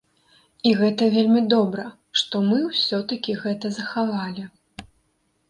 [0.69, 1.85] І гэта вельмі добра,
[2.23, 4.43] што мы ўсё-такі гэта захавалі.